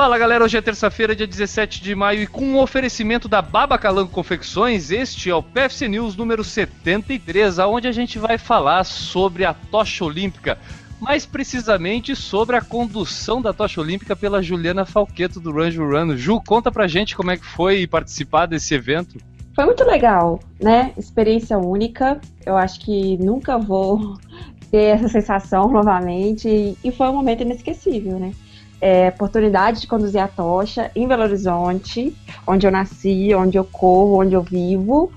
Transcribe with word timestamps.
Fala 0.00 0.16
galera, 0.16 0.42
hoje 0.42 0.56
é 0.56 0.62
terça-feira, 0.62 1.14
dia 1.14 1.26
17 1.26 1.82
de 1.82 1.94
maio, 1.94 2.22
e 2.22 2.26
com 2.26 2.42
um 2.42 2.58
oferecimento 2.58 3.28
da 3.28 3.42
Baba 3.42 3.76
Calango 3.76 4.10
Confecções, 4.10 4.90
este 4.90 5.28
é 5.28 5.34
o 5.34 5.42
PFC 5.42 5.88
News 5.88 6.16
número 6.16 6.42
73, 6.42 7.58
onde 7.58 7.86
a 7.86 7.92
gente 7.92 8.18
vai 8.18 8.38
falar 8.38 8.84
sobre 8.84 9.44
a 9.44 9.52
tocha 9.52 10.02
olímpica, 10.02 10.56
mais 10.98 11.26
precisamente 11.26 12.16
sobre 12.16 12.56
a 12.56 12.62
condução 12.62 13.42
da 13.42 13.52
tocha 13.52 13.78
olímpica 13.78 14.16
pela 14.16 14.42
Juliana 14.42 14.86
Falqueto 14.86 15.38
do 15.38 15.52
Range 15.52 15.76
Run. 15.76 16.16
Ju, 16.16 16.40
conta 16.46 16.72
pra 16.72 16.88
gente 16.88 17.14
como 17.14 17.32
é 17.32 17.36
que 17.36 17.44
foi 17.44 17.86
participar 17.86 18.46
desse 18.46 18.72
evento. 18.72 19.18
Foi 19.54 19.66
muito 19.66 19.84
legal, 19.84 20.40
né? 20.58 20.94
Experiência 20.96 21.58
única. 21.58 22.18
Eu 22.46 22.56
acho 22.56 22.80
que 22.80 23.18
nunca 23.18 23.58
vou 23.58 24.16
ter 24.72 24.96
essa 24.96 25.08
sensação 25.08 25.68
novamente. 25.70 26.74
E 26.82 26.90
foi 26.90 27.06
um 27.08 27.16
momento 27.16 27.42
inesquecível, 27.42 28.18
né? 28.18 28.32
É, 28.80 29.08
oportunidade 29.08 29.82
de 29.82 29.86
conduzir 29.86 30.22
a 30.22 30.28
tocha 30.28 30.90
em 30.94 31.06
Belo 31.06 31.22
Horizonte, 31.24 32.16
onde 32.46 32.66
eu 32.66 32.70
nasci, 32.70 33.34
onde 33.34 33.58
eu 33.58 33.64
corro, 33.64 34.20
onde 34.20 34.34
eu 34.34 34.42
vivo. 34.42 35.12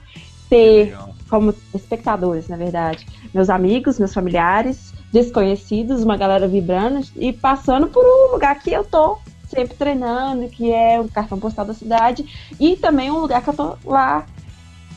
Ter 0.49 0.95
como 1.30 1.54
espectadores, 1.73 2.48
na 2.48 2.57
verdade, 2.57 3.07
meus 3.34 3.49
amigos, 3.49 3.98
meus 3.98 4.13
familiares, 4.13 4.94
desconhecidos, 5.12 6.04
uma 6.04 6.16
galera 6.16 6.48
vibrando 6.48 7.07
e 7.16 7.34
passando 7.34 7.88
por 7.88 8.05
um 8.05 8.34
lugar 8.34 8.59
que 8.59 8.71
eu 8.71 8.84
tô 8.84 9.18
sempre 9.48 9.76
treinando, 9.76 10.48
que 10.49 10.71
é 10.71 10.99
o 10.99 11.07
cartão 11.07 11.40
postal 11.40 11.66
da 11.66 11.73
cidade, 11.73 12.26
e 12.59 12.76
também 12.76 13.09
um 13.09 13.20
lugar 13.20 13.41
que 13.41 13.49
eu 13.49 13.54
tô 13.54 13.77
lá 13.85 14.26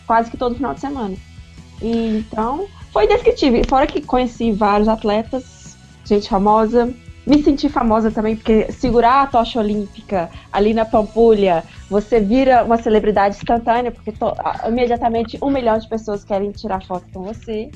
quase 0.07 0.31
que 0.31 0.37
todo 0.37 0.55
final 0.55 0.75
de 0.75 0.81
semana. 0.81 1.17
E, 1.81 2.19
então, 2.19 2.67
foi 2.93 3.05
indescritível. 3.05 3.63
Fora 3.69 3.87
que 3.87 4.01
conheci 4.01 4.53
vários 4.53 4.89
atletas, 4.89 5.77
gente 6.05 6.29
famosa. 6.29 6.93
Me 7.27 7.43
senti 7.43 7.69
famosa 7.69 8.11
também, 8.11 8.37
porque 8.37 8.71
segurar 8.71 9.23
a 9.23 9.27
tocha 9.27 9.59
olímpica 9.59 10.31
ali 10.53 10.73
na 10.73 10.85
Pampulha, 10.85 11.65
você 11.91 12.21
vira 12.21 12.63
uma 12.65 12.77
celebridade 12.77 13.37
instantânea, 13.37 13.91
porque 13.91 14.13
to, 14.13 14.33
imediatamente 14.69 15.37
um 15.43 15.51
milhão 15.51 15.77
de 15.77 15.89
pessoas 15.89 16.23
querem 16.23 16.53
tirar 16.53 16.85
foto 16.85 17.07
com 17.13 17.23
você. 17.23 17.69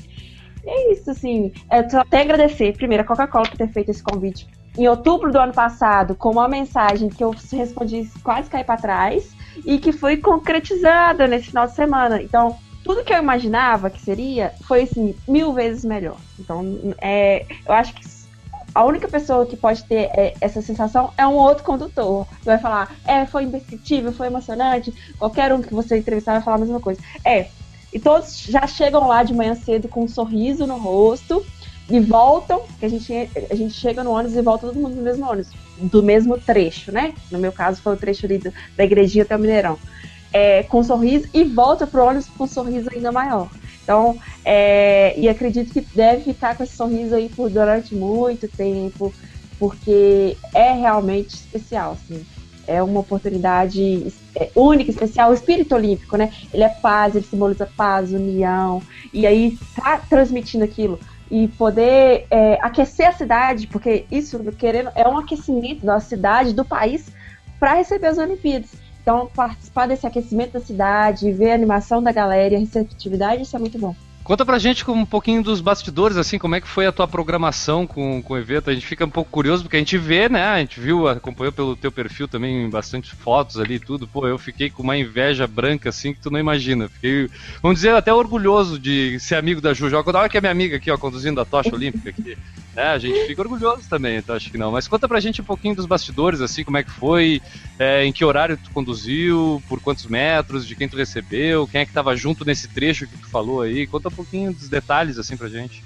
E 0.63 0.69
é 0.69 0.93
isso, 0.93 1.11
assim. 1.11 1.51
Eu 1.69 1.89
só 1.89 1.99
até 1.99 2.21
agradecer, 2.21 2.73
primeiro, 2.77 3.03
a 3.03 3.05
Coca-Cola 3.05 3.45
por 3.45 3.57
ter 3.57 3.67
feito 3.67 3.89
esse 3.91 4.01
convite 4.01 4.47
em 4.77 4.87
outubro 4.87 5.31
do 5.31 5.37
ano 5.37 5.53
passado, 5.53 6.15
com 6.15 6.31
uma 6.31 6.47
mensagem 6.47 7.09
que 7.09 7.23
eu 7.23 7.35
respondi 7.51 8.09
quase 8.23 8.49
cair 8.49 8.63
para 8.63 8.79
trás 8.79 9.35
e 9.65 9.77
que 9.77 9.91
foi 9.91 10.17
concretizada 10.17 11.27
nesse 11.27 11.47
final 11.47 11.67
de 11.67 11.73
semana. 11.73 12.21
Então, 12.21 12.57
tudo 12.83 13.03
que 13.03 13.13
eu 13.13 13.17
imaginava 13.17 13.89
que 13.89 13.99
seria 13.99 14.53
foi 14.65 14.83
assim, 14.83 15.15
mil 15.27 15.53
vezes 15.53 15.83
melhor. 15.83 16.17
Então, 16.39 16.95
é, 16.99 17.45
eu 17.65 17.73
acho 17.73 17.93
que 17.93 18.20
a 18.73 18.85
única 18.85 19.07
pessoa 19.07 19.45
que 19.45 19.57
pode 19.57 19.83
ter 19.83 20.09
é, 20.15 20.33
essa 20.39 20.61
sensação 20.61 21.11
é 21.17 21.25
um 21.27 21.33
outro 21.33 21.63
condutor. 21.63 22.25
Vai 22.43 22.57
falar, 22.57 22.95
é, 23.05 23.25
foi 23.25 23.43
indescritível, 23.43 24.11
foi 24.11 24.27
emocionante. 24.27 24.93
Qualquer 25.17 25.53
um 25.53 25.61
que 25.61 25.73
você 25.73 25.97
entrevistar 25.97 26.33
vai 26.33 26.41
falar 26.41 26.57
a 26.57 26.59
mesma 26.59 26.79
coisa. 26.79 27.01
É. 27.25 27.47
E 27.93 27.99
todos 27.99 28.43
já 28.43 28.65
chegam 28.67 29.07
lá 29.07 29.21
de 29.23 29.33
manhã 29.33 29.53
cedo 29.53 29.89
com 29.89 30.03
um 30.03 30.07
sorriso 30.07 30.65
no 30.65 30.77
rosto 30.77 31.45
e 31.89 31.99
voltam, 31.99 32.61
que 32.79 32.85
a 32.85 32.89
gente, 32.89 33.29
a 33.49 33.55
gente 33.55 33.73
chega 33.73 34.01
no 34.01 34.11
ônibus 34.11 34.37
e 34.37 34.41
volta 34.41 34.67
todo 34.67 34.79
mundo 34.79 34.95
no 34.95 35.01
mesmo 35.01 35.29
ônibus, 35.29 35.51
do 35.77 36.01
mesmo 36.01 36.37
trecho, 36.37 36.89
né? 36.89 37.13
No 37.29 37.37
meu 37.37 37.51
caso 37.51 37.81
foi 37.81 37.93
o 37.93 37.97
trecho 37.97 38.25
ali 38.25 38.37
do, 38.37 38.53
da 38.77 38.85
igrejinha 38.85 39.25
até 39.25 39.35
o 39.35 39.39
Mineirão. 39.39 39.77
É, 40.31 40.63
com 40.63 40.79
um 40.79 40.83
sorriso 40.83 41.27
e 41.33 41.43
volta 41.43 41.85
pro 41.85 42.05
ônibus 42.05 42.29
com 42.29 42.45
um 42.45 42.47
sorriso 42.47 42.89
ainda 42.93 43.11
maior. 43.11 43.49
Então, 43.83 44.17
é, 44.45 45.17
e 45.17 45.27
acredito 45.27 45.73
que 45.73 45.81
deve 45.81 46.23
ficar 46.23 46.55
com 46.55 46.63
esse 46.63 46.75
sorriso 46.75 47.15
aí 47.15 47.29
por 47.29 47.49
durante 47.49 47.95
muito 47.95 48.47
tempo, 48.47 49.13
porque 49.59 50.37
é 50.53 50.71
realmente 50.73 51.35
especial, 51.35 51.93
assim. 51.93 52.25
É 52.67 52.81
uma 52.81 52.99
oportunidade 52.99 54.13
é, 54.35 54.49
única, 54.55 54.91
especial. 54.91 55.31
O 55.31 55.33
espírito 55.33 55.75
olímpico, 55.75 56.15
né? 56.15 56.31
Ele 56.53 56.63
é 56.63 56.69
paz, 56.69 57.15
ele 57.15 57.25
simboliza 57.25 57.67
paz, 57.75 58.13
união. 58.13 58.81
E 59.11 59.25
aí 59.25 59.57
tá 59.75 59.99
transmitindo 60.09 60.63
aquilo 60.63 60.99
e 61.29 61.47
poder 61.47 62.27
é, 62.29 62.59
aquecer 62.61 63.07
a 63.07 63.13
cidade, 63.13 63.65
porque 63.65 64.05
isso, 64.11 64.37
querendo, 64.57 64.91
é 64.95 65.07
um 65.07 65.17
aquecimento 65.17 65.85
da 65.85 65.99
cidade, 65.99 66.53
do 66.53 66.65
país, 66.65 67.07
para 67.59 67.75
receber 67.75 68.07
as 68.07 68.17
Olimpíadas. 68.17 68.71
Então, 69.01 69.29
participar 69.35 69.87
desse 69.87 70.05
aquecimento 70.05 70.53
da 70.53 70.59
cidade, 70.59 71.31
ver 71.31 71.51
a 71.51 71.55
animação 71.55 72.03
da 72.03 72.11
galera 72.11 72.53
e 72.53 72.57
a 72.57 72.59
receptividade, 72.59 73.41
isso 73.41 73.55
é 73.55 73.59
muito 73.59 73.77
bom. 73.79 73.95
Conta 74.23 74.45
pra 74.45 74.59
gente 74.59 74.89
um 74.89 75.03
pouquinho 75.03 75.41
dos 75.41 75.59
bastidores, 75.59 76.15
assim, 76.15 76.37
como 76.37 76.53
é 76.53 76.61
que 76.61 76.67
foi 76.67 76.85
a 76.85 76.91
tua 76.91 77.07
programação 77.07 77.87
com, 77.87 78.21
com 78.21 78.33
o 78.35 78.37
evento. 78.37 78.69
A 78.69 78.73
gente 78.73 78.85
fica 78.85 79.03
um 79.03 79.09
pouco 79.09 79.31
curioso, 79.31 79.63
porque 79.63 79.75
a 79.75 79.79
gente 79.79 79.97
vê, 79.97 80.29
né? 80.29 80.45
A 80.45 80.59
gente 80.59 80.79
viu, 80.79 81.07
acompanhou 81.07 81.51
pelo 81.51 81.75
teu 81.75 81.91
perfil 81.91 82.27
também 82.27 82.69
bastante 82.69 83.15
fotos 83.15 83.57
ali 83.57 83.75
e 83.75 83.79
tudo. 83.79 84.07
Pô, 84.07 84.27
eu 84.27 84.37
fiquei 84.37 84.69
com 84.69 84.83
uma 84.83 84.95
inveja 84.95 85.47
branca, 85.47 85.89
assim, 85.89 86.13
que 86.13 86.19
tu 86.19 86.29
não 86.29 86.39
imagina. 86.39 86.87
Fiquei, 86.87 87.29
vamos 87.63 87.79
dizer, 87.79 87.95
até 87.95 88.13
orgulhoso 88.13 88.77
de 88.77 89.19
ser 89.19 89.35
amigo 89.35 89.59
da 89.59 89.73
Ju. 89.73 89.87
Olha 89.91 90.29
que 90.29 90.37
é 90.37 90.41
minha 90.41 90.51
amiga 90.51 90.77
aqui, 90.77 90.91
ó, 90.91 90.97
conduzindo 90.97 91.41
a 91.41 91.45
tocha 91.45 91.73
olímpica 91.73 92.11
aqui. 92.11 92.37
É, 92.75 92.87
a 92.87 92.97
gente 92.97 93.25
fica 93.25 93.41
orgulhoso 93.41 93.87
também, 93.89 94.17
então 94.17 94.35
acho 94.35 94.49
que 94.49 94.57
não. 94.57 94.71
Mas 94.71 94.87
conta 94.87 95.07
pra 95.07 95.19
gente 95.19 95.41
um 95.41 95.45
pouquinho 95.45 95.75
dos 95.75 95.85
bastidores, 95.85 96.39
assim, 96.39 96.63
como 96.63 96.77
é 96.77 96.83
que 96.83 96.91
foi, 96.91 97.41
é, 97.77 98.05
em 98.05 98.13
que 98.13 98.23
horário 98.23 98.57
tu 98.57 98.71
conduziu, 98.71 99.61
por 99.67 99.81
quantos 99.81 100.05
metros, 100.05 100.65
de 100.65 100.75
quem 100.75 100.87
tu 100.87 100.95
recebeu, 100.95 101.67
quem 101.67 101.81
é 101.81 101.85
que 101.85 101.91
tava 101.91 102.15
junto 102.15 102.45
nesse 102.45 102.69
trecho 102.69 103.07
que 103.07 103.17
tu 103.17 103.29
falou 103.29 103.61
aí. 103.61 103.85
Conta 103.85 104.07
um 104.07 104.11
pouquinho 104.11 104.53
dos 104.53 104.69
detalhes, 104.69 105.17
assim, 105.17 105.35
pra 105.35 105.49
gente. 105.49 105.83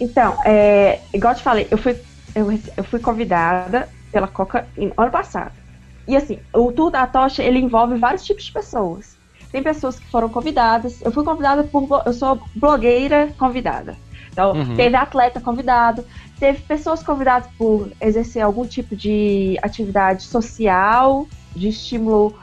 Então, 0.00 0.36
é, 0.44 1.00
igual 1.14 1.32
eu 1.32 1.36
te 1.36 1.42
falei, 1.42 1.68
eu 1.70 1.78
fui, 1.78 1.96
eu, 2.34 2.50
eu 2.76 2.84
fui 2.84 2.98
convidada 2.98 3.88
pela 4.10 4.26
Coca 4.26 4.66
em, 4.76 4.92
ano 4.96 5.10
passado. 5.10 5.52
E 6.08 6.16
assim, 6.16 6.40
o 6.52 6.72
Tour 6.72 6.90
da 6.90 7.06
Tocha, 7.06 7.42
ele 7.42 7.60
envolve 7.60 7.96
vários 7.96 8.24
tipos 8.24 8.44
de 8.44 8.52
pessoas. 8.52 9.16
Tem 9.52 9.62
pessoas 9.62 9.98
que 9.98 10.10
foram 10.10 10.28
convidadas. 10.28 11.00
Eu 11.02 11.12
fui 11.12 11.24
convidada 11.24 11.62
por. 11.64 12.02
Eu 12.04 12.12
sou 12.12 12.40
blogueira 12.54 13.32
convidada. 13.38 13.96
Então, 14.40 14.52
uhum. 14.52 14.74
teve 14.74 14.96
atleta 14.96 15.38
convidado, 15.38 16.02
teve 16.38 16.60
pessoas 16.62 17.02
convidadas 17.02 17.50
por 17.58 17.92
exercer 18.00 18.42
algum 18.42 18.66
tipo 18.66 18.96
de 18.96 19.58
atividade 19.62 20.22
social, 20.22 21.28
de 21.54 21.68
estímulo 21.68 22.34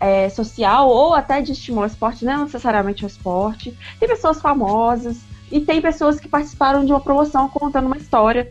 é, 0.00 0.30
social 0.30 0.88
ou 0.88 1.14
até 1.14 1.42
de 1.42 1.52
estímulo 1.52 1.82
ao 1.82 1.88
esporte, 1.88 2.24
não 2.24 2.44
necessariamente 2.44 3.04
ao 3.04 3.10
esporte. 3.10 3.76
Tem 4.00 4.08
pessoas 4.08 4.40
famosas 4.40 5.18
e 5.50 5.60
tem 5.60 5.82
pessoas 5.82 6.18
que 6.18 6.26
participaram 6.26 6.86
de 6.86 6.92
uma 6.92 7.00
promoção 7.00 7.46
contando 7.50 7.86
uma 7.86 7.98
história, 7.98 8.50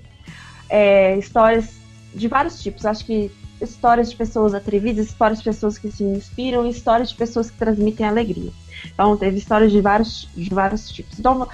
é, 0.70 1.18
histórias 1.18 1.74
de 2.14 2.28
vários 2.28 2.62
tipos. 2.62 2.86
Acho 2.86 3.04
que 3.04 3.32
histórias 3.60 4.12
de 4.12 4.16
pessoas 4.16 4.54
atrevidas, 4.54 5.08
histórias 5.08 5.40
de 5.40 5.46
pessoas 5.46 5.80
que 5.80 5.92
se 5.92 6.04
inspiram, 6.04 6.68
histórias 6.68 7.10
de 7.10 7.16
pessoas 7.16 7.50
que 7.50 7.58
transmitem 7.58 8.06
alegria. 8.06 8.52
Então, 8.94 9.18
teve 9.18 9.38
histórias 9.38 9.72
de 9.72 9.82
vários, 9.82 10.28
de 10.36 10.50
vários 10.50 10.90
tipos. 10.90 11.18
Então, 11.20 11.48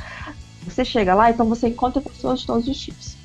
você 0.70 0.86
chega 0.86 1.16
lá, 1.16 1.30
então 1.30 1.46
você 1.48 1.68
encontra 1.68 2.02
pessoas 2.02 2.42
de 2.42 2.48
todos 2.48 2.68
os 2.68 2.80
tipos. 2.80 3.18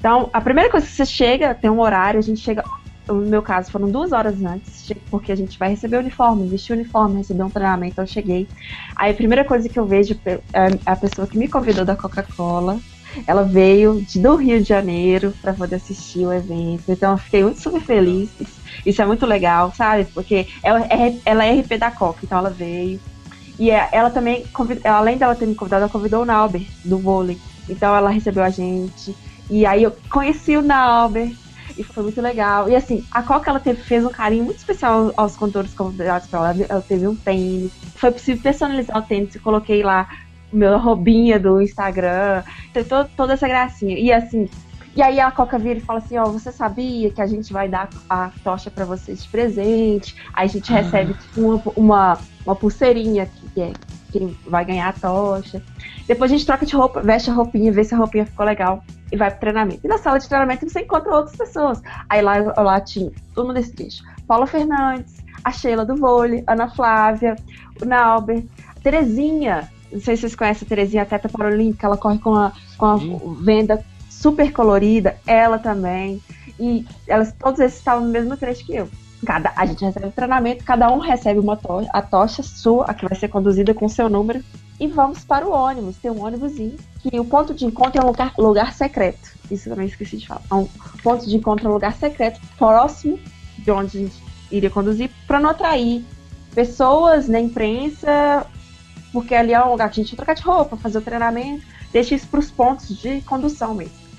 Então, 0.00 0.30
a 0.32 0.40
primeira 0.40 0.70
coisa 0.70 0.86
que 0.86 0.92
você 0.92 1.04
chega, 1.04 1.54
tem 1.54 1.70
um 1.70 1.80
horário, 1.80 2.18
a 2.18 2.22
gente 2.22 2.40
chega. 2.40 2.64
No 3.06 3.16
meu 3.16 3.42
caso, 3.42 3.70
foram 3.70 3.90
duas 3.90 4.12
horas 4.12 4.42
antes, 4.42 4.92
porque 5.10 5.32
a 5.32 5.34
gente 5.34 5.58
vai 5.58 5.70
receber 5.70 5.96
o 5.96 6.00
uniforme, 6.00 6.48
vestir 6.48 6.72
o 6.72 6.76
uniforme, 6.76 7.18
receber 7.18 7.42
um 7.42 7.50
treinamento. 7.50 7.92
Então, 7.92 8.04
eu 8.04 8.08
cheguei. 8.08 8.48
Aí, 8.96 9.10
a 9.10 9.14
primeira 9.14 9.44
coisa 9.44 9.68
que 9.68 9.78
eu 9.78 9.84
vejo 9.84 10.18
é 10.24 10.40
a 10.86 10.96
pessoa 10.96 11.26
que 11.26 11.36
me 11.36 11.48
convidou 11.48 11.84
da 11.84 11.96
Coca-Cola. 11.96 12.78
Ela 13.26 13.42
veio 13.42 14.00
de, 14.02 14.20
do 14.20 14.36
Rio 14.36 14.62
de 14.62 14.68
Janeiro 14.68 15.34
para 15.42 15.52
poder 15.52 15.76
assistir 15.76 16.20
o 16.20 16.32
evento. 16.32 16.84
Então, 16.88 17.12
eu 17.12 17.18
fiquei 17.18 17.42
muito 17.42 17.60
super 17.60 17.80
feliz. 17.80 18.30
Isso 18.86 19.02
é 19.02 19.06
muito 19.06 19.26
legal, 19.26 19.72
sabe? 19.74 20.06
Porque 20.14 20.46
ela 20.62 20.80
é, 20.82 21.18
ela 21.24 21.44
é 21.44 21.60
RP 21.60 21.76
da 21.78 21.90
Coca, 21.90 22.20
então 22.22 22.38
ela 22.38 22.50
veio. 22.50 23.00
E 23.60 23.70
é, 23.70 23.90
ela 23.92 24.08
também, 24.08 24.46
além 24.84 25.18
dela 25.18 25.36
ter 25.36 25.44
me 25.44 25.54
convidado, 25.54 25.82
ela 25.82 25.92
convidou 25.92 26.22
o 26.22 26.24
Nauber, 26.24 26.62
do 26.82 26.96
vôlei. 26.96 27.38
Então 27.68 27.94
ela 27.94 28.08
recebeu 28.08 28.42
a 28.42 28.48
gente. 28.48 29.14
E 29.50 29.66
aí 29.66 29.82
eu 29.82 29.94
conheci 30.10 30.56
o 30.56 30.62
Nauber. 30.62 31.30
E 31.76 31.84
foi 31.84 32.04
muito 32.04 32.22
legal. 32.22 32.70
E 32.70 32.74
assim, 32.74 33.04
a 33.12 33.22
Coca 33.22 33.50
ela 33.50 33.60
teve, 33.60 33.82
fez 33.82 34.02
um 34.02 34.08
carinho 34.08 34.44
muito 34.44 34.56
especial 34.56 35.12
aos 35.14 35.36
condutores 35.36 35.74
convidados 35.74 36.26
para 36.26 36.38
ela. 36.38 36.66
Ela 36.66 36.80
teve 36.80 37.06
um 37.06 37.14
tênis. 37.14 37.70
Foi 37.96 38.10
possível 38.10 38.42
personalizar 38.42 38.96
o 38.96 39.02
tênis. 39.02 39.34
Eu 39.34 39.42
coloquei 39.42 39.82
lá 39.82 40.08
o 40.50 40.56
meu 40.56 40.78
robinha 40.78 41.38
do 41.38 41.60
Instagram. 41.60 42.42
Tem 42.72 42.82
todo, 42.82 43.10
toda 43.14 43.34
essa 43.34 43.46
gracinha. 43.46 43.98
E 43.98 44.10
assim, 44.10 44.48
e 44.96 45.02
aí 45.02 45.20
a 45.20 45.30
Coca 45.30 45.58
vira 45.58 45.78
e 45.78 45.82
fala 45.82 46.00
assim, 46.00 46.18
ó, 46.18 46.24
oh, 46.24 46.32
você 46.32 46.50
sabia 46.50 47.10
que 47.10 47.22
a 47.22 47.26
gente 47.26 47.52
vai 47.52 47.68
dar 47.68 47.88
a 48.08 48.30
tocha 48.42 48.70
para 48.70 48.84
vocês 48.84 49.22
de 49.22 49.28
presente? 49.28 50.16
Aí 50.32 50.46
a 50.46 50.48
gente 50.48 50.72
ah. 50.72 50.76
recebe 50.76 51.14
tipo, 51.14 51.40
uma, 51.40 51.62
uma, 51.76 52.18
uma 52.44 52.56
pulseirinha 52.56 53.28
que 53.54 53.60
é 53.60 53.72
quem 54.10 54.36
vai 54.46 54.64
ganhar 54.64 54.88
a 54.88 54.92
tocha. 54.92 55.62
Depois 56.06 56.30
a 56.30 56.34
gente 56.34 56.44
troca 56.44 56.66
de 56.66 56.74
roupa, 56.74 57.00
veste 57.00 57.30
a 57.30 57.34
roupinha, 57.34 57.70
vê 57.70 57.84
se 57.84 57.94
a 57.94 57.98
roupinha 57.98 58.26
ficou 58.26 58.44
legal 58.44 58.82
e 59.12 59.16
vai 59.16 59.30
pro 59.30 59.38
treinamento. 59.38 59.80
E 59.84 59.88
na 59.88 59.98
sala 59.98 60.18
de 60.18 60.28
treinamento 60.28 60.68
você 60.68 60.80
encontra 60.80 61.14
outras 61.14 61.36
pessoas. 61.36 61.80
Aí 62.08 62.20
lá, 62.20 62.38
lá 62.56 62.80
tinha 62.80 63.12
todo 63.34 63.46
mundo 63.46 63.54
desse 63.54 63.72
trecho. 63.72 64.02
Paula 64.26 64.46
Fernandes, 64.46 65.18
a 65.44 65.52
Sheila 65.52 65.84
do 65.84 65.96
vôlei, 65.96 66.42
Ana 66.48 66.68
Flávia, 66.68 67.36
o 67.80 67.84
Nauber, 67.84 68.44
a 68.76 68.80
Terezinha. 68.80 69.70
Não 69.92 70.00
sei 70.00 70.16
se 70.16 70.22
vocês 70.22 70.34
conhecem 70.34 70.66
a 70.66 70.68
Terezinha, 70.68 71.02
a 71.02 71.06
Teta 71.06 71.28
Paralímpica, 71.28 71.86
ela 71.86 71.96
corre 71.96 72.18
com 72.18 72.34
a, 72.34 72.52
com 72.76 72.86
a 72.86 72.96
venda 73.40 73.84
super 74.20 74.52
colorida, 74.52 75.16
ela 75.26 75.58
também. 75.58 76.22
E 76.58 76.86
elas, 77.06 77.34
esses 77.58 77.78
estavam 77.78 78.04
no 78.04 78.10
mesmo 78.10 78.36
trecho 78.36 78.64
que 78.66 78.76
eu. 78.76 78.88
Cada, 79.24 79.52
a 79.54 79.66
gente 79.66 79.84
recebe 79.84 80.10
treinamento, 80.10 80.64
cada 80.64 80.90
um 80.90 80.98
recebe 80.98 81.38
uma 81.38 81.56
tocha, 81.56 81.88
a 81.92 82.00
tocha 82.00 82.42
sua, 82.42 82.86
a 82.86 82.94
que 82.94 83.06
vai 83.06 83.18
ser 83.18 83.28
conduzida 83.28 83.74
com 83.74 83.88
seu 83.88 84.08
número, 84.08 84.42
e 84.78 84.86
vamos 84.86 85.24
para 85.24 85.46
o 85.46 85.52
ônibus. 85.52 85.96
Tem 85.96 86.10
um 86.10 86.24
ônibusinho, 86.24 86.76
que 87.00 87.18
o 87.18 87.24
ponto 87.24 87.52
de 87.52 87.64
encontro 87.64 88.00
é 88.00 88.04
um 88.04 88.08
lugar, 88.08 88.34
lugar 88.38 88.72
secreto. 88.74 89.30
Isso 89.50 89.68
eu 89.68 89.72
também 89.74 89.88
esqueci 89.88 90.16
de 90.18 90.26
falar. 90.26 90.42
Um 90.52 90.66
ponto 91.02 91.26
de 91.26 91.36
encontro 91.36 91.66
é 91.66 91.70
um 91.70 91.74
lugar 91.74 91.94
secreto, 91.94 92.40
próximo 92.58 93.18
de 93.58 93.70
onde 93.70 93.98
a 93.98 94.00
gente 94.00 94.22
iria 94.50 94.70
conduzir, 94.70 95.10
para 95.26 95.38
não 95.38 95.50
atrair 95.50 96.04
pessoas 96.54 97.28
na 97.28 97.38
imprensa, 97.38 98.46
porque 99.12 99.34
ali 99.34 99.52
é 99.52 99.62
um 99.62 99.70
lugar 99.70 99.90
que 99.90 100.00
a 100.00 100.02
gente 100.02 100.16
trocar 100.16 100.34
de 100.34 100.42
roupa, 100.42 100.76
fazer 100.76 100.98
o 100.98 101.02
treinamento, 101.02 101.62
deixa 101.92 102.14
isso 102.14 102.26
para 102.26 102.40
os 102.40 102.50
pontos 102.50 102.88
de 102.98 103.20
condução 103.22 103.74
mesmo. 103.74 104.09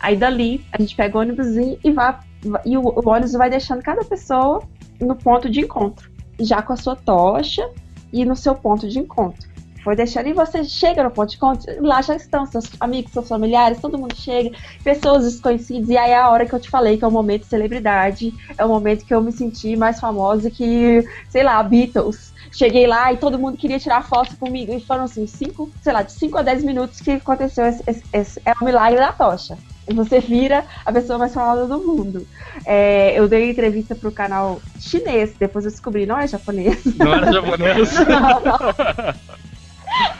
Aí 0.00 0.16
dali 0.16 0.64
a 0.72 0.80
gente 0.80 0.94
pega 0.94 1.16
o 1.16 1.20
ônibus 1.20 1.48
e 1.56 1.90
vai 1.92 2.18
e 2.64 2.76
o, 2.76 2.82
o 2.82 3.08
ônibus 3.08 3.32
vai 3.32 3.50
deixando 3.50 3.82
cada 3.82 4.04
pessoa 4.04 4.62
no 5.00 5.16
ponto 5.16 5.48
de 5.48 5.60
encontro, 5.60 6.10
já 6.38 6.62
com 6.62 6.72
a 6.72 6.76
sua 6.76 6.96
tocha 6.96 7.68
e 8.12 8.24
no 8.24 8.36
seu 8.36 8.54
ponto 8.54 8.88
de 8.88 8.98
encontro. 8.98 9.48
Foi 9.82 9.94
deixando 9.94 10.28
e 10.28 10.32
você 10.32 10.64
chega 10.64 11.02
no 11.02 11.10
ponto 11.10 11.30
de 11.30 11.36
encontro, 11.36 11.72
lá 11.80 12.02
já 12.02 12.14
estão 12.14 12.44
seus 12.46 12.68
amigos, 12.80 13.12
seus 13.12 13.28
familiares, 13.28 13.80
todo 13.80 13.98
mundo 13.98 14.14
chega, 14.14 14.50
pessoas 14.82 15.24
desconhecidas, 15.24 15.88
e 15.88 15.96
aí 15.96 16.10
é 16.10 16.16
a 16.16 16.28
hora 16.28 16.44
que 16.44 16.52
eu 16.52 16.60
te 16.60 16.68
falei 16.68 16.98
que 16.98 17.04
é 17.04 17.08
o 17.08 17.12
momento 17.12 17.42
de 17.42 17.48
celebridade, 17.48 18.34
é 18.56 18.64
o 18.64 18.68
momento 18.68 19.04
que 19.04 19.14
eu 19.14 19.22
me 19.22 19.32
senti 19.32 19.76
mais 19.76 20.00
famosa 20.00 20.50
que, 20.50 21.06
sei 21.28 21.42
lá, 21.42 21.62
Beatles. 21.62 22.34
Cheguei 22.50 22.86
lá 22.86 23.12
e 23.12 23.18
todo 23.18 23.38
mundo 23.38 23.56
queria 23.56 23.78
tirar 23.78 24.02
foto 24.02 24.36
comigo. 24.36 24.72
E 24.72 24.80
foram 24.80 25.04
assim, 25.04 25.26
cinco, 25.26 25.70
sei 25.82 25.92
lá, 25.92 26.02
de 26.02 26.12
5 26.12 26.38
a 26.38 26.42
10 26.42 26.64
minutos 26.64 26.98
que 26.98 27.10
aconteceu 27.12 27.66
esse, 27.66 27.82
esse, 27.86 28.02
esse, 28.10 28.42
é 28.44 28.52
o 28.58 28.64
milagre 28.64 28.98
da 28.98 29.12
tocha 29.12 29.56
você 29.94 30.20
vira 30.20 30.64
a 30.84 30.92
pessoa 30.92 31.18
mais 31.18 31.34
famosa 31.34 31.66
do 31.66 31.78
mundo. 31.78 32.26
É, 32.64 33.18
eu 33.18 33.28
dei 33.28 33.50
entrevista 33.50 33.94
pro 33.94 34.12
canal 34.12 34.60
chinês, 34.78 35.34
depois 35.38 35.64
eu 35.64 35.70
descobri, 35.70 36.06
não 36.06 36.18
é 36.18 36.26
japonês. 36.26 36.84
Não 36.96 37.14
era 37.14 37.32
japonês? 37.32 37.94
não, 38.08 38.40
não. 38.40 38.74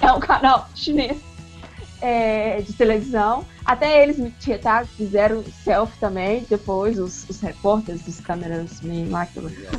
É 0.01 0.13
um 0.13 0.21
canal 0.21 0.69
chinês 0.75 1.19
é, 2.01 2.61
de 2.61 2.73
televisão. 2.73 3.45
Até 3.65 4.03
eles 4.03 4.19
me 4.19 4.33
tá, 4.63 4.85
fizeram 4.85 5.45
selfie 5.65 5.99
também, 5.99 6.47
depois 6.49 6.99
os, 6.99 7.29
os 7.29 7.41
repórteres, 7.41 8.07
os 8.07 8.21
câmeras, 8.21 8.81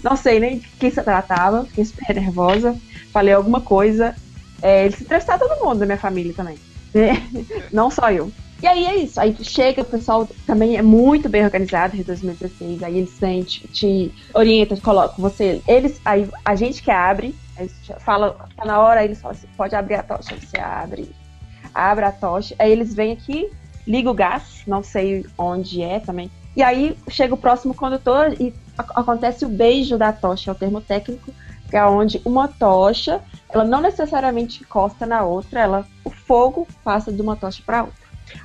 não 0.03 0.15
sei 0.15 0.39
nem 0.39 0.59
de 0.59 0.67
quem 0.79 0.91
se 0.91 1.01
tratava, 1.01 1.65
fiquei 1.65 1.85
super 1.85 2.15
nervosa, 2.15 2.77
falei 3.11 3.33
alguma 3.33 3.61
coisa. 3.61 4.15
É, 4.61 4.85
eles 4.85 5.01
entrevistaram 5.01 5.47
todo 5.47 5.63
mundo 5.63 5.79
da 5.79 5.85
minha 5.85 5.97
família 5.97 6.33
também. 6.33 6.57
Não 7.71 7.89
só 7.89 8.11
eu. 8.11 8.31
E 8.61 8.67
aí 8.67 8.85
é 8.85 8.95
isso. 8.97 9.19
Aí 9.19 9.35
chega, 9.41 9.81
o 9.81 9.85
pessoal 9.85 10.27
também 10.45 10.77
é 10.77 10.81
muito 10.81 11.29
bem 11.29 11.43
organizado 11.43 11.95
de 11.95 12.03
2016. 12.03 12.83
Aí 12.83 12.97
eles 12.97 13.17
têm, 13.17 13.43
te, 13.43 13.67
te 13.67 14.13
orientam, 14.33 14.77
colocam 14.77 15.17
você. 15.17 15.61
Eles, 15.67 15.99
aí 16.03 16.29
a 16.43 16.55
gente 16.55 16.83
que 16.83 16.91
abre, 16.91 17.33
fala, 17.99 18.37
tá 18.55 18.65
na 18.65 18.79
hora, 18.79 19.03
eles 19.03 19.21
falam 19.21 19.37
assim, 19.37 19.47
pode 19.55 19.75
abrir 19.75 19.95
a 19.95 20.03
tocha, 20.03 20.35
você 20.35 20.59
abre, 20.59 21.09
abre 21.73 22.05
a 22.05 22.11
tocha. 22.11 22.53
Aí 22.59 22.71
eles 22.71 22.93
vêm 22.93 23.13
aqui, 23.13 23.49
liga 23.87 24.11
o 24.11 24.13
gás, 24.13 24.63
não 24.67 24.83
sei 24.83 25.25
onde 25.37 25.81
é 25.81 25.99
também. 25.99 26.29
E 26.55 26.61
aí 26.61 26.97
chega 27.07 27.33
o 27.33 27.37
próximo 27.37 27.73
condutor 27.73 28.33
e 28.41 28.53
acontece 28.77 29.45
o 29.45 29.49
beijo 29.49 29.97
da 29.97 30.11
tocha, 30.11 30.51
é 30.51 30.53
o 30.53 30.57
termo 30.57 30.81
técnico, 30.81 31.31
que 31.69 31.77
é 31.77 31.85
onde 31.85 32.21
uma 32.25 32.47
tocha, 32.47 33.21
ela 33.47 33.63
não 33.63 33.79
necessariamente 33.79 34.63
encosta 34.63 35.05
na 35.05 35.23
outra, 35.23 35.61
ela, 35.61 35.85
o 36.03 36.09
fogo 36.09 36.67
passa 36.83 37.11
de 37.11 37.21
uma 37.21 37.35
tocha 37.35 37.61
para 37.65 37.83
outra. 37.83 37.98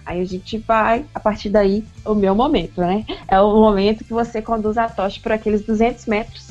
Aí 0.04 0.20
a 0.20 0.24
gente 0.24 0.58
vai, 0.58 1.04
a 1.14 1.20
partir 1.20 1.48
daí, 1.48 1.84
o 2.04 2.14
meu 2.14 2.34
momento, 2.34 2.80
né? 2.80 3.04
É 3.28 3.40
o 3.40 3.54
momento 3.54 4.04
que 4.04 4.12
você 4.12 4.42
conduz 4.42 4.78
a 4.78 4.88
tocha 4.88 5.20
por 5.20 5.32
aqueles 5.32 5.62
200 5.62 6.06
metros, 6.06 6.50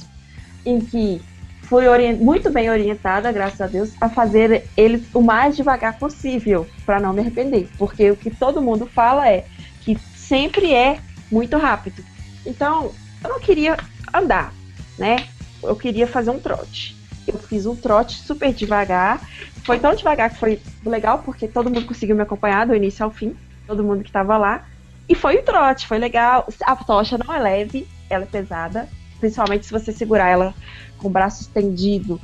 em 0.66 0.80
que 0.80 1.22
fui 1.64 1.86
muito 2.14 2.52
bem 2.52 2.70
orientada, 2.70 3.32
graças 3.32 3.60
a 3.62 3.68
Deus, 3.68 3.92
a 4.00 4.10
fazer 4.10 4.68
eles 4.78 5.04
o 5.14 5.22
mais 5.22 5.56
devagar 5.56 5.98
possível, 5.98 6.68
para 6.86 7.00
não 7.00 7.14
me 7.14 7.22
arrepender. 7.22 7.70
Porque 7.78 8.12
o 8.12 8.16
que 8.16 8.30
todo 8.30 8.62
mundo 8.62 8.86
fala 8.86 9.28
é 9.30 9.46
que 9.82 9.98
sempre 10.16 10.74
é 10.74 11.00
muito 11.32 11.58
rápido. 11.58 12.04
Então, 12.46 12.92
eu 13.24 13.30
não 13.30 13.40
queria 13.40 13.78
andar, 14.14 14.54
né? 14.98 15.26
Eu 15.64 15.76
queria 15.76 16.06
fazer 16.06 16.30
um 16.30 16.40
trote. 16.40 16.96
Eu 17.28 17.38
fiz 17.40 17.66
um 17.66 17.76
trote 17.76 18.16
super 18.16 18.54
devagar 18.54 19.22
foi 19.64 19.80
tão 19.80 19.96
devagar 19.96 20.30
que 20.30 20.38
foi 20.38 20.62
legal, 20.86 21.20
porque 21.20 21.48
todo 21.48 21.70
mundo 21.70 21.86
conseguiu 21.86 22.16
me 22.16 22.22
acompanhar 22.22 22.68
do 22.68 22.76
início 22.76 23.04
ao 23.04 23.12
fim, 23.12 23.36
todo 23.66 23.84
mundo 23.84 24.04
que 24.04 24.10
estava 24.10 24.38
lá. 24.38 24.66
E 25.08 25.16
foi 25.16 25.38
o 25.38 25.44
trote, 25.44 25.88
foi 25.88 25.98
legal. 25.98 26.48
A 26.64 26.76
tocha 26.76 27.18
não 27.18 27.34
é 27.34 27.40
leve, 27.40 27.88
ela 28.10 28.24
é 28.24 28.28
pesada, 28.28 28.88
principalmente 29.20 29.66
se 29.66 29.72
você 29.72 29.92
segurar 29.92 30.28
ela 30.28 30.54
com 30.98 31.08
o 31.08 31.12
braço 31.12 31.42
estendido. 31.42 32.20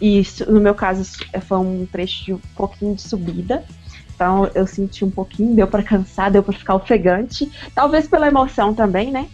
E 0.00 0.22
no 0.46 0.60
meu 0.60 0.74
caso 0.74 1.18
foi 1.42 1.58
um 1.58 1.86
trecho 1.86 2.24
de 2.24 2.34
um 2.34 2.40
pouquinho 2.54 2.94
de 2.94 3.02
subida. 3.02 3.64
Então 4.14 4.50
eu 4.54 4.66
senti 4.66 5.04
um 5.04 5.10
pouquinho, 5.10 5.54
deu 5.54 5.66
para 5.66 5.82
cansar, 5.82 6.30
deu 6.30 6.42
para 6.42 6.58
ficar 6.58 6.74
ofegante. 6.74 7.50
Talvez 7.74 8.06
pela 8.06 8.28
emoção 8.28 8.74
também, 8.74 9.10
né? 9.10 9.28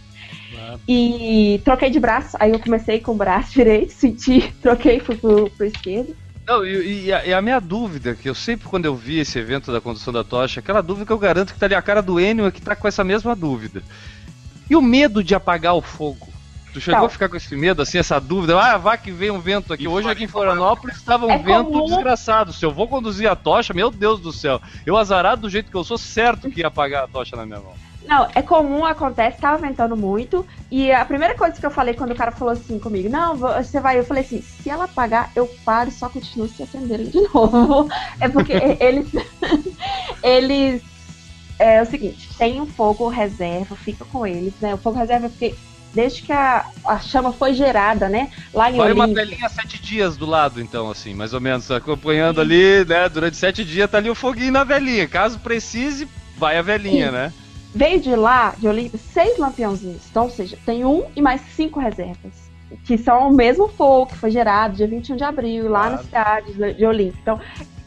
E 0.87 1.61
troquei 1.63 1.89
de 1.89 1.99
braço, 1.99 2.37
aí 2.39 2.51
eu 2.51 2.59
comecei 2.59 2.99
com 2.99 3.13
o 3.13 3.15
braço 3.15 3.53
direito, 3.55 3.93
senti, 3.93 4.53
troquei, 4.61 4.99
fui 4.99 5.15
pro, 5.15 5.49
pro 5.49 5.65
esquerdo. 5.65 6.15
Não, 6.45 6.65
e, 6.65 7.05
e, 7.05 7.13
a, 7.13 7.25
e, 7.25 7.33
a, 7.33 7.41
minha 7.41 7.59
dúvida, 7.59 8.15
que 8.15 8.29
eu 8.29 8.35
sempre 8.35 8.67
quando 8.67 8.85
eu 8.85 8.95
vi 8.95 9.19
esse 9.19 9.39
evento 9.39 9.71
da 9.71 9.79
condução 9.79 10.11
da 10.11 10.23
tocha, 10.23 10.59
aquela 10.59 10.81
dúvida 10.81 11.05
que 11.05 11.11
eu 11.11 11.17
garanto 11.17 11.53
que 11.53 11.59
tá 11.59 11.65
ali 11.65 11.75
a 11.75 11.81
cara 11.81 12.01
do 12.01 12.19
Enio 12.19 12.45
é 12.45 12.51
que 12.51 12.61
tá 12.61 12.75
com 12.75 12.87
essa 12.87 13.03
mesma 13.03 13.33
dúvida. 13.33 13.81
E 14.69 14.75
o 14.75 14.81
medo 14.81 15.23
de 15.23 15.33
apagar 15.33 15.75
o 15.75 15.81
fogo? 15.81 16.27
Tu 16.73 16.81
chegou 16.81 17.01
Não. 17.01 17.05
a 17.05 17.09
ficar 17.09 17.29
com 17.29 17.37
esse 17.37 17.55
medo, 17.55 17.83
assim, 17.83 17.99
essa 17.99 18.19
dúvida? 18.19 18.59
Ah, 18.59 18.77
vá 18.77 18.97
que 18.97 19.11
vem 19.11 19.29
um 19.29 19.39
vento 19.39 19.71
aqui. 19.71 19.87
Hoje 19.87 20.09
aqui 20.09 20.23
em 20.23 20.27
Florianópolis 20.27 20.97
estava 20.97 21.27
um 21.27 21.31
é 21.31 21.37
vento 21.37 21.71
comum. 21.71 21.85
desgraçado. 21.85 22.51
Se 22.51 22.65
eu 22.65 22.71
vou 22.71 22.87
conduzir 22.87 23.29
a 23.29 23.35
tocha, 23.35 23.73
meu 23.73 23.91
Deus 23.91 24.19
do 24.19 24.33
céu. 24.33 24.59
Eu 24.83 24.97
azarado 24.97 25.43
do 25.43 25.49
jeito 25.49 25.69
que 25.69 25.77
eu 25.77 25.83
sou, 25.83 25.99
certo 25.99 26.49
que 26.49 26.61
ia 26.61 26.67
apagar 26.67 27.03
a 27.03 27.07
tocha 27.07 27.35
na 27.35 27.45
minha 27.45 27.59
mão. 27.59 27.75
Não, 28.05 28.27
é 28.35 28.41
comum, 28.41 28.85
acontece, 28.85 29.39
tava 29.39 29.57
ventando 29.57 29.95
muito. 29.95 30.45
E 30.69 30.91
a 30.91 31.05
primeira 31.05 31.35
coisa 31.35 31.59
que 31.59 31.65
eu 31.65 31.71
falei 31.71 31.93
quando 31.93 32.11
o 32.11 32.15
cara 32.15 32.31
falou 32.31 32.53
assim 32.53 32.77
comigo, 32.79 33.09
não, 33.09 33.35
você 33.35 33.79
vai, 33.79 33.97
eu 33.99 34.03
falei 34.03 34.23
assim, 34.23 34.41
se 34.41 34.69
ela 34.69 34.85
apagar, 34.85 35.31
eu 35.35 35.47
paro 35.65 35.89
e 35.89 35.93
só 35.93 36.09
continuo 36.09 36.47
se 36.47 36.63
acendendo 36.63 37.05
de 37.05 37.21
novo. 37.33 37.89
É 38.19 38.27
porque 38.27 38.53
eles. 38.53 39.07
eles. 40.21 40.81
É 41.59 41.81
o 41.81 41.85
seguinte, 41.85 42.27
tem 42.37 42.59
um 42.59 42.65
fogo 42.65 43.07
reserva, 43.07 43.75
fica 43.75 44.03
com 44.05 44.25
eles, 44.25 44.53
né? 44.59 44.73
O 44.73 44.77
fogo 44.77 44.97
reserva 44.97 45.27
é 45.27 45.29
porque 45.29 45.55
desde 45.93 46.23
que 46.23 46.31
a, 46.31 46.65
a 46.85 46.99
chama 46.99 47.31
foi 47.31 47.53
gerada, 47.53 48.09
né? 48.09 48.31
Lá 48.53 48.71
em 48.71 48.77
Vai 48.77 48.91
Olinda. 48.91 49.05
uma 49.05 49.13
velhinha 49.13 49.47
sete 49.47 49.79
dias 49.81 50.17
do 50.17 50.25
lado, 50.25 50.59
então, 50.59 50.89
assim, 50.89 51.13
mais 51.13 51.33
ou 51.33 51.39
menos, 51.39 51.69
acompanhando 51.69 52.41
ali, 52.41 52.83
né? 52.85 53.07
Durante 53.07 53.37
sete 53.37 53.63
dias 53.63 53.89
tá 53.89 53.99
ali 53.99 54.09
o 54.09 54.15
foguinho 54.15 54.51
na 54.51 54.63
velhinha. 54.63 55.07
Caso 55.07 55.39
precise, 55.39 56.07
vai 56.35 56.57
a 56.57 56.61
velhinha, 56.61 57.07
Sim. 57.07 57.13
né? 57.13 57.33
Veio 57.75 57.99
de 57.99 58.15
lá, 58.15 58.53
de 58.57 58.67
Olímpia, 58.67 58.99
seis 58.99 59.37
lampiãozinhos. 59.37 60.07
Então, 60.09 60.23
ou 60.25 60.29
seja, 60.29 60.57
tem 60.65 60.85
um 60.85 61.05
e 61.15 61.21
mais 61.21 61.41
cinco 61.55 61.79
reservas. 61.79 62.51
Que 62.85 62.97
são 62.97 63.29
o 63.29 63.33
mesmo 63.33 63.67
fogo 63.67 64.07
que 64.07 64.17
foi 64.17 64.29
gerado 64.29 64.75
dia 64.75 64.87
21 64.87 65.15
de 65.15 65.23
abril, 65.23 65.69
lá 65.69 65.81
claro. 65.81 65.95
na 65.95 66.03
cidade 66.03 66.73
de 66.75 66.85
Olímpia. 66.85 67.19
Então, 67.21 67.39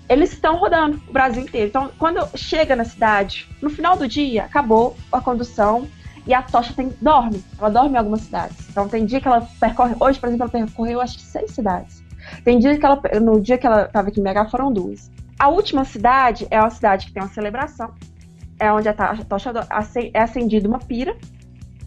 eles 0.09 0.33
estão 0.33 0.57
rodando 0.57 1.00
o 1.09 1.12
Brasil 1.12 1.43
inteiro. 1.43 1.69
Então, 1.69 1.90
quando 1.99 2.26
chega 2.37 2.75
na 2.75 2.85
cidade, 2.85 3.49
no 3.61 3.71
final 3.71 3.97
do 3.97 4.09
dia, 4.09 4.45
acabou 4.45 4.97
a 5.11 5.21
condução 5.21 5.88
e 6.26 6.35
a 6.35 6.43
tocha 6.43 6.73
tem, 6.75 6.93
dorme. 7.00 7.45
Ela 7.59 7.69
dorme 7.69 7.95
em 7.95 7.99
algumas 7.99 8.23
cidades. 8.23 8.57
Então, 8.69 8.88
tem 8.88 9.05
dia 9.05 9.21
que 9.21 9.28
ela 9.28 9.49
percorre. 9.61 9.95
Hoje, 10.00 10.19
por 10.19 10.28
exemplo, 10.28 10.45
ela 10.45 10.66
percorreu 10.66 11.00
acho 11.00 11.16
que 11.16 11.25
seis 11.25 11.52
cidades. 11.52 12.02
Tem 12.45 12.59
dia 12.59 12.76
que 12.76 12.85
ela. 12.85 13.00
No 13.23 13.40
dia 13.40 13.57
que 13.57 13.66
ela 13.66 13.83
estava 13.83 14.09
aqui 14.09 14.21
em 14.21 14.23
BH 14.23 14.50
foram 14.50 14.73
duas. 14.73 15.11
A 15.38 15.49
última 15.49 15.85
cidade 15.85 16.47
é 16.50 16.59
uma 16.61 16.71
cidade 16.71 17.07
que 17.07 17.12
tem 17.12 17.23
uma 17.23 17.28
celebração 17.28 17.93
é 18.59 18.73
onde 18.73 18.89
a 18.89 18.95
tocha 19.29 19.53
é 20.13 20.21
acendida 20.21 20.69
uma 20.69 20.79
pira 20.79 21.17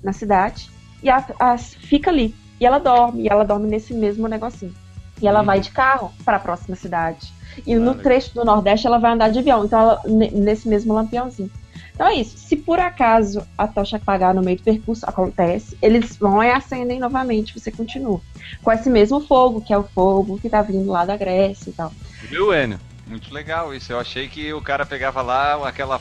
na 0.04 0.14
cidade 0.14 0.70
e 1.02 1.10
a, 1.10 1.26
a, 1.40 1.58
fica 1.58 2.10
ali. 2.10 2.36
E 2.60 2.66
ela 2.66 2.80
dorme, 2.80 3.24
e 3.24 3.30
ela 3.30 3.44
dorme 3.44 3.68
nesse 3.68 3.94
mesmo 3.94 4.28
negocinho. 4.28 4.74
E 5.22 5.28
ela 5.28 5.40
uhum. 5.40 5.46
vai 5.46 5.60
de 5.60 5.72
carro 5.72 6.12
para 6.26 6.38
a 6.38 6.40
próxima 6.40 6.76
cidade. 6.76 7.34
E 7.66 7.76
no 7.76 7.96
trecho 7.96 8.34
do 8.34 8.46
Nordeste 8.46 8.88
ela 8.88 9.00
vai 9.00 9.12
andar 9.12 9.30
de 9.30 9.40
avião, 9.40 9.66
então 9.66 9.80
ela, 9.80 10.02
nesse 10.06 10.68
mesmo 10.68 10.94
lampiãozinho. 10.94 11.52
Então 11.94 12.08
é 12.08 12.16
isso. 12.16 12.38
Se 12.38 12.56
por 12.56 12.80
acaso 12.80 13.46
a 13.58 13.68
tocha 13.68 13.98
apagar 13.98 14.34
no 14.34 14.42
meio 14.42 14.58
do 14.58 14.64
percurso, 14.64 15.06
acontece, 15.06 15.78
eles 15.82 16.16
vão 16.16 16.42
e 16.42 16.50
acendem 16.50 17.00
novamente, 17.00 17.58
você 17.58 17.72
continua. 17.72 18.22
Com 18.64 18.72
esse 18.72 18.90
mesmo 18.90 19.20
fogo, 19.20 19.62
que 19.62 19.74
é 19.74 19.78
o 19.78 19.84
fogo 19.84 20.40
que 20.40 20.50
tá 20.50 20.62
vindo 20.62 20.90
lá 20.90 21.04
da 21.04 21.18
Grécia 21.18 21.70
e 21.70 21.74
tal. 21.74 21.92
Viu, 22.24 22.54
Enio? 22.54 22.80
Muito 23.06 23.34
legal 23.34 23.74
isso. 23.74 23.92
Eu 23.92 24.00
achei 24.00 24.28
que 24.30 24.54
o 24.54 24.62
cara 24.62 24.86
pegava 24.86 25.22
lá 25.22 25.68
aquela 25.68 26.00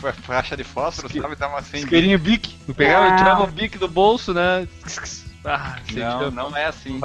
faixa 0.00 0.56
de 0.56 0.64
fósforo, 0.64 1.08
Esque... 1.08 1.20
sabe? 1.20 1.36
Tava 1.36 1.58
assim. 1.58 1.78
Isqueirinho 1.78 2.18
bique. 2.18 2.56
Pegava, 2.74 3.08
ah. 3.08 3.16
tirava 3.16 3.44
o 3.44 3.46
bique 3.46 3.78
do 3.78 3.88
bolso, 3.88 4.32
né? 4.34 4.66
Ah, 5.44 5.78
não, 5.94 6.30
não 6.30 6.56
é 6.56 6.66
assim. 6.66 7.00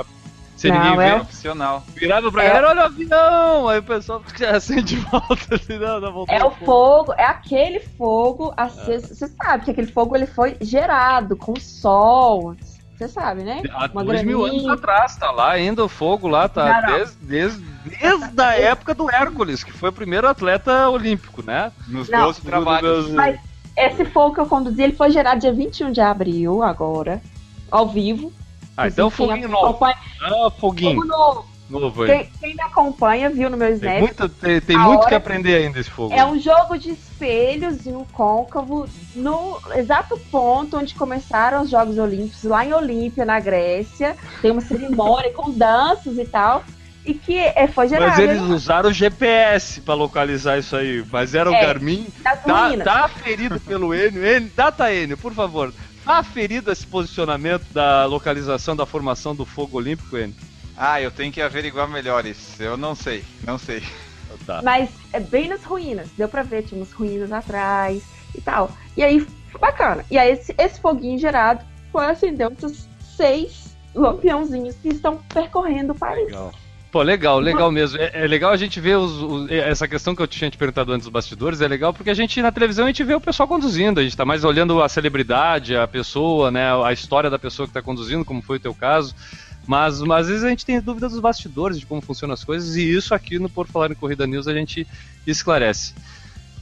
Sem 0.56 0.72
não, 0.72 0.92
ninguém 0.92 1.08
é 1.08 1.16
ver. 1.16 1.22
opcional. 1.22 1.84
Virava 1.96 2.32
pra 2.32 2.44
é... 2.44 2.48
galera, 2.48 2.70
olha 2.70 2.82
o 2.82 2.86
avião! 2.86 3.68
Aí 3.68 3.80
o 3.80 3.84
pessoal 3.84 4.24
acende 4.54 4.96
de 4.96 4.98
volta, 4.98 5.56
assim, 5.56 5.78
não, 5.78 6.00
não 6.00 6.26
É 6.30 6.44
o 6.44 6.52
fogo. 6.52 6.66
fogo, 6.66 7.14
é 7.18 7.26
aquele 7.26 7.80
fogo 7.80 8.54
aceso. 8.56 9.12
É. 9.12 9.16
Você 9.16 9.28
sabe 9.28 9.66
que 9.66 9.72
aquele 9.72 9.92
fogo 9.92 10.16
ele 10.16 10.26
foi 10.26 10.56
gerado 10.62 11.36
com 11.36 11.60
sol. 11.60 12.56
Você 12.98 13.10
sabe, 13.10 13.44
né? 13.44 13.62
Há 13.74 13.90
Uma 13.92 14.06
dois 14.06 14.24
mil 14.24 14.46
anos 14.46 14.66
atrás, 14.68 15.18
tá 15.18 15.30
lá 15.30 15.52
ainda 15.52 15.84
o 15.84 15.90
fogo 15.90 16.28
lá, 16.28 16.48
tá 16.48 16.82
não, 16.82 16.90
não. 16.90 16.98
Desde, 16.98 17.16
desde, 17.18 17.64
desde 17.84 18.42
a 18.42 18.54
época 18.54 18.94
do 18.94 19.12
Hércules, 19.12 19.64
que 19.64 19.72
foi 19.72 19.90
o 19.90 19.94
primeiro 19.94 20.28
atleta 20.28 20.90
olímpico, 20.90 21.44
né? 21.44 21.72
Nos 21.88 22.08
meus 22.08 22.40
trabalhos. 22.40 23.10
Mas 23.10 23.38
esse 23.76 24.06
fogo 24.06 24.36
que 24.36 24.40
eu 24.40 24.46
conduzi, 24.46 24.82
ele 24.82 24.94
foi 24.94 25.12
gerado 25.12 25.42
dia 25.42 25.52
21 25.52 25.92
de 25.92 26.00
abril, 26.00 26.64
agora, 26.64 27.22
ao 27.70 27.90
vivo. 27.90 28.32
Ah, 28.78 28.88
então 28.88 29.10
foguinho 29.10 29.50
novo. 29.50 29.68
Acompanha... 29.68 29.98
Ah, 30.22 30.50
foguinho. 30.50 31.02
Fogo 31.02 31.08
novo. 31.08 31.55
Novo 31.70 32.06
quem, 32.06 32.30
quem, 32.40 32.56
me 32.56 32.62
acompanha 32.62 33.30
viu 33.30 33.50
no 33.50 33.58
meu 33.58 33.74
Snap. 33.74 33.92
Tem 33.94 34.02
muito, 34.02 34.30
tem, 34.30 34.62
tem 34.62 34.78
muito 34.78 35.08
que 35.08 35.16
aprender 35.16 35.56
ainda 35.56 35.80
esse 35.80 35.90
fogo. 35.90 36.14
É 36.14 36.24
um 36.24 36.40
jogo 36.40 36.78
de 36.78 36.92
espelhos 36.92 37.86
e 37.88 37.90
um 37.90 38.06
côncavo 38.06 38.88
no 39.16 39.60
exato 39.76 40.18
ponto 40.32 40.78
onde 40.78 40.94
começaram 40.94 41.64
os 41.64 41.70
Jogos 41.70 41.98
Olímpicos, 41.98 42.44
lá 42.44 42.64
em 42.64 42.72
Olímpia, 42.72 43.26
na 43.26 43.40
Grécia. 43.40 44.16
Tem 44.42 44.52
uma 44.52 44.62
cerimônia 44.62 45.34
com 45.34 45.52
danças 45.52 46.18
e 46.20 46.26
tal. 46.26 46.64
E 47.04 47.14
que 47.14 47.38
é, 47.38 47.68
foi 47.68 47.88
gerado. 47.88 48.12
Mas 48.12 48.20
eles 48.20 48.42
usaram 48.42 48.90
o 48.90 48.94
GPS 48.94 49.82
para 49.82 49.94
localizar 49.94 50.58
isso 50.58 50.76
aí. 50.76 51.06
Mas 51.12 51.36
era 51.36 51.50
o 51.50 51.54
é, 51.54 51.62
Garmin. 51.62 52.08
Tá, 52.24 52.38
tá 52.84 53.08
ferido 53.08 53.60
pelo 53.60 53.94
Enio. 53.94 54.26
Enio. 54.26 54.52
Data 54.56 54.92
Enio, 54.92 55.18
por 55.18 55.34
favor. 55.34 55.72
Tá 56.04 56.22
ferido 56.24 56.72
esse 56.72 56.86
posicionamento 56.86 57.66
da 57.72 58.06
localização 58.06 58.76
da 58.76 58.86
formação 58.86 59.36
do 59.36 59.46
fogo 59.46 59.78
olímpico, 59.78 60.18
Enio? 60.18 60.36
Ah, 60.78 61.02
eu 61.02 61.12
tenho 61.12 61.32
que 61.32 61.42
averiguar 61.42 61.88
melhor 61.88 62.26
isso. 62.26 62.62
Eu 62.62 62.76
não 62.76 62.96
sei, 62.96 63.24
não 63.46 63.58
sei. 63.58 63.84
Tá. 64.46 64.62
Mas 64.62 64.90
é 65.14 65.20
bem 65.20 65.48
nas 65.48 65.64
ruínas. 65.64 66.10
Deu 66.18 66.28
pra 66.28 66.44
ver, 66.44 66.64
tinha 66.64 66.80
umas 66.80 66.92
ruínas 66.92 67.32
atrás 67.32 68.04
e 68.34 68.42
tal. 68.42 68.70
E 68.98 69.04
aí, 69.04 69.26
bacana. 69.60 70.06
E 70.12 70.18
aí, 70.18 70.32
esse, 70.34 70.54
esse 70.58 70.80
foguinho 70.80 71.18
gerado 71.18 71.64
foi 71.92 72.06
acender 72.06 72.48
outros 72.48 72.88
seis 73.16 73.76
lampiãozinhos 73.94 74.76
que 74.76 74.90
estão 74.90 75.18
percorrendo 75.34 75.94
o 75.94 75.96
país. 75.96 76.26
Legal. 76.26 76.54
Pô, 76.96 77.02
legal, 77.02 77.40
legal 77.42 77.70
mesmo. 77.74 78.00
É, 78.00 78.24
é 78.24 78.28
legal 78.28 78.52
a 78.52 78.58
gente 78.58 78.80
ver 78.80 78.96
os, 78.96 79.22
os, 79.22 79.52
essa 79.52 79.86
questão 79.86 80.16
que 80.16 80.22
eu 80.22 80.28
tinha 80.28 80.50
te 80.50 80.58
perguntado 80.58 80.94
antes 80.94 81.06
dos 81.06 81.12
bastidores, 81.12 81.60
é 81.60 81.68
legal 81.68 81.94
porque 81.94 82.10
a 82.10 82.14
gente 82.14 82.42
na 82.42 82.54
televisão 82.54 82.86
a 82.86 82.88
gente 82.88 83.04
vê 83.04 83.14
o 83.14 83.20
pessoal 83.20 83.50
conduzindo, 83.50 84.00
a 84.00 84.04
gente 84.04 84.16
tá 84.16 84.24
mais 84.24 84.46
olhando 84.46 84.82
a 84.82 84.88
celebridade, 84.88 85.76
a 85.76 85.86
pessoa, 85.86 86.50
né, 86.52 86.64
a 86.86 86.94
história 86.94 87.30
da 87.30 87.38
pessoa 87.38 87.68
que 87.68 87.74
tá 87.74 87.82
conduzindo, 87.82 88.24
como 88.24 88.42
foi 88.42 88.56
o 88.56 88.62
teu 88.62 88.74
caso. 88.74 89.14
Mas, 89.68 90.00
mas 90.02 90.22
às 90.22 90.28
vezes 90.28 90.44
a 90.44 90.50
gente 90.50 90.66
tem 90.66 90.80
dúvida 90.80 91.10
dos 91.10 91.20
bastidores, 91.20 91.80
de 91.80 91.86
como 91.86 92.02
funcionam 92.02 92.34
as 92.34 92.44
coisas, 92.44 92.76
e 92.76 92.84
isso 92.84 93.14
aqui 93.14 93.40
no 93.40 93.50
Por 93.50 93.68
Falar 93.68 93.92
em 93.92 93.96
Corrida 93.96 94.28
News 94.28 94.48
a 94.48 94.54
gente 94.54 94.88
esclarece. 95.26 95.94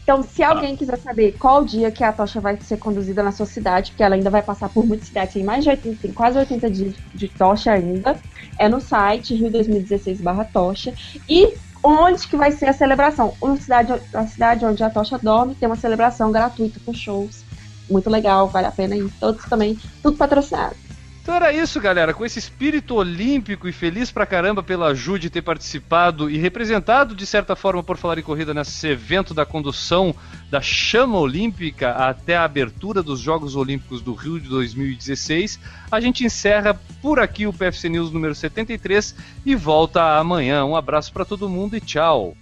Então, 0.03 0.21
se 0.21 0.43
alguém 0.43 0.75
quiser 0.75 0.97
saber 0.97 1.33
qual 1.39 1.61
o 1.61 1.65
dia 1.65 1.89
que 1.89 2.03
a 2.03 2.11
tocha 2.11 2.41
vai 2.41 2.59
ser 2.59 2.77
conduzida 2.77 3.23
na 3.23 3.31
sua 3.31 3.45
cidade, 3.45 3.91
porque 3.91 4.03
ela 4.03 4.15
ainda 4.15 4.29
vai 4.29 4.41
passar 4.41 4.67
por 4.67 4.85
muitas 4.85 5.07
cidades, 5.07 5.33
tem 5.33 5.43
mais 5.45 5.63
de 5.63 5.69
80, 5.69 5.97
tem 6.01 6.11
quase 6.11 6.37
80 6.37 6.69
dias 6.69 6.95
de 7.13 7.29
tocha 7.29 7.71
ainda, 7.71 8.19
é 8.59 8.67
no 8.67 8.81
site 8.81 9.33
Rio 9.33 9.49
2016 9.49 10.19
barra 10.19 10.43
tocha. 10.43 10.93
E 11.29 11.53
onde 11.81 12.27
que 12.27 12.35
vai 12.35 12.51
ser 12.51 12.65
a 12.65 12.73
celebração? 12.73 13.33
Uma 13.41 13.55
cidade, 13.55 13.93
a 14.13 14.27
cidade 14.27 14.65
onde 14.65 14.83
a 14.83 14.89
tocha 14.89 15.17
dorme 15.17 15.55
tem 15.55 15.67
uma 15.67 15.77
celebração 15.77 16.33
gratuita 16.33 16.81
com 16.85 16.93
shows. 16.93 17.45
Muito 17.89 18.09
legal, 18.09 18.49
vale 18.49 18.67
a 18.67 18.71
pena 18.71 18.97
ir. 18.97 19.09
Todos 19.21 19.45
também, 19.45 19.77
tudo 20.01 20.17
patrocinado. 20.17 20.75
Então 21.23 21.35
era 21.35 21.53
isso, 21.53 21.79
galera. 21.79 22.13
Com 22.13 22.25
esse 22.25 22.37
espírito 22.37 22.95
olímpico 22.95 23.65
e 23.65 23.71
feliz 23.71 24.11
pra 24.11 24.25
caramba 24.25 24.61
pela 24.61 24.87
ajuda 24.87 25.19
de 25.19 25.29
ter 25.29 25.41
participado 25.41 26.29
e 26.29 26.37
representado, 26.37 27.15
de 27.15 27.25
certa 27.25 27.55
forma, 27.55 27.81
por 27.81 27.95
falar 27.95 28.17
em 28.17 28.21
corrida, 28.21 28.53
nesse 28.53 28.89
evento 28.89 29.33
da 29.33 29.45
condução 29.45 30.13
da 30.51 30.59
chama 30.61 31.17
olímpica 31.17 31.91
até 31.91 32.35
a 32.35 32.43
abertura 32.43 33.01
dos 33.01 33.21
Jogos 33.21 33.55
Olímpicos 33.55 34.01
do 34.01 34.13
Rio 34.13 34.37
de 34.37 34.49
2016, 34.49 35.61
a 35.89 36.01
gente 36.01 36.25
encerra 36.25 36.77
por 37.01 37.21
aqui 37.21 37.47
o 37.47 37.53
PFC 37.53 37.87
News 37.87 38.11
número 38.11 38.35
73 38.35 39.15
e 39.45 39.55
volta 39.55 40.17
amanhã. 40.19 40.65
Um 40.65 40.75
abraço 40.75 41.13
para 41.13 41.23
todo 41.23 41.47
mundo 41.47 41.77
e 41.77 41.79
tchau. 41.79 42.35